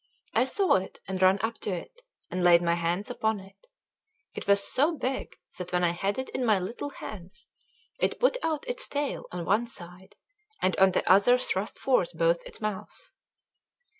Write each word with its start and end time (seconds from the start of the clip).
I 0.33 0.45
saw 0.45 0.77
it, 0.77 0.99
and 1.07 1.21
ran 1.21 1.37
up 1.43 1.59
to 1.59 1.69
it, 1.69 2.01
and 2.31 2.43
laid 2.43 2.63
my 2.63 2.73
hands 2.73 3.11
upon 3.11 3.39
it. 3.39 3.67
It 4.33 4.47
was 4.47 4.63
so 4.67 4.97
big 4.97 5.37
that 5.59 5.71
when 5.71 5.83
I 5.83 5.91
had 5.91 6.17
it 6.17 6.29
in 6.29 6.43
my 6.43 6.57
little 6.57 6.89
hands, 6.89 7.45
it 7.99 8.19
put 8.19 8.37
out 8.41 8.67
its 8.67 8.87
tail 8.87 9.27
on 9.31 9.45
one 9.45 9.67
side, 9.67 10.15
and 10.59 10.75
on 10.77 10.93
the 10.93 11.07
other 11.07 11.37
thrust 11.37 11.77
forth 11.77 12.17
both 12.17 12.41
its 12.47 12.59
mouths. 12.59 13.13